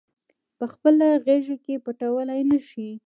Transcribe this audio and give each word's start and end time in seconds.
پخپله 0.57 1.07
غیږ 1.25 1.47
کې 1.65 1.75
پټولای 1.85 2.41
نه 2.49 2.57
شي 2.69 2.89